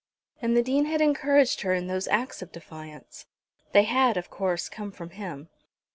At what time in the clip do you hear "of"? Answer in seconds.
2.41-2.51, 4.17-4.31